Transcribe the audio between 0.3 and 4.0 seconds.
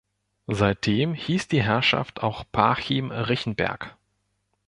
Seitdem hieß die Herrschaft auch Parchim-Richenberg.